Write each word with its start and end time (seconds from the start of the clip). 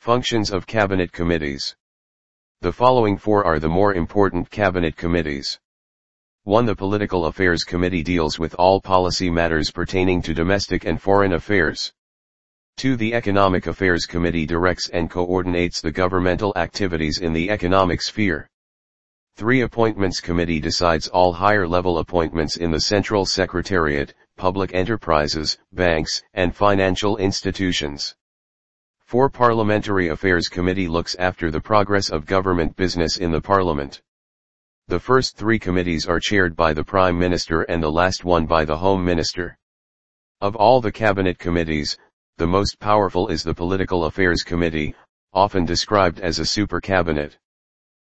Functions 0.00 0.50
of 0.50 0.66
Cabinet 0.66 1.12
Committees 1.12 1.76
The 2.62 2.72
following 2.72 3.18
four 3.18 3.44
are 3.44 3.58
the 3.58 3.68
more 3.68 3.92
important 3.92 4.48
Cabinet 4.48 4.96
Committees. 4.96 5.60
1. 6.44 6.64
The 6.64 6.74
Political 6.74 7.26
Affairs 7.26 7.64
Committee 7.64 8.02
deals 8.02 8.38
with 8.38 8.54
all 8.54 8.80
policy 8.80 9.28
matters 9.28 9.70
pertaining 9.70 10.22
to 10.22 10.32
domestic 10.32 10.86
and 10.86 10.98
foreign 10.98 11.34
affairs. 11.34 11.92
2. 12.78 12.96
The 12.96 13.12
Economic 13.12 13.66
Affairs 13.66 14.06
Committee 14.06 14.46
directs 14.46 14.88
and 14.88 15.10
coordinates 15.10 15.82
the 15.82 15.92
governmental 15.92 16.54
activities 16.56 17.18
in 17.18 17.34
the 17.34 17.50
economic 17.50 18.00
sphere. 18.00 18.48
3. 19.36 19.60
Appointments 19.60 20.22
Committee 20.22 20.60
decides 20.60 21.08
all 21.08 21.34
higher 21.34 21.68
level 21.68 21.98
appointments 21.98 22.56
in 22.56 22.70
the 22.70 22.80
Central 22.80 23.26
Secretariat, 23.26 24.14
public 24.38 24.72
enterprises, 24.72 25.58
banks, 25.72 26.22
and 26.32 26.56
financial 26.56 27.18
institutions. 27.18 28.14
4. 29.10 29.28
Parliamentary 29.28 30.06
Affairs 30.06 30.46
Committee 30.46 30.86
looks 30.86 31.16
after 31.16 31.50
the 31.50 31.60
progress 31.60 32.10
of 32.10 32.26
government 32.26 32.76
business 32.76 33.16
in 33.16 33.32
the 33.32 33.40
Parliament. 33.40 34.00
The 34.86 35.00
first 35.00 35.36
three 35.36 35.58
committees 35.58 36.06
are 36.06 36.20
chaired 36.20 36.54
by 36.54 36.72
the 36.72 36.84
Prime 36.84 37.18
Minister 37.18 37.62
and 37.62 37.82
the 37.82 37.90
last 37.90 38.24
one 38.24 38.46
by 38.46 38.64
the 38.64 38.76
Home 38.76 39.04
Minister. 39.04 39.58
Of 40.40 40.54
all 40.54 40.80
the 40.80 40.92
cabinet 40.92 41.40
committees, 41.40 41.98
the 42.38 42.46
most 42.46 42.78
powerful 42.78 43.26
is 43.26 43.42
the 43.42 43.52
Political 43.52 44.04
Affairs 44.04 44.44
Committee, 44.44 44.94
often 45.32 45.64
described 45.64 46.20
as 46.20 46.38
a 46.38 46.46
super 46.46 46.80
cabinet. 46.80 47.36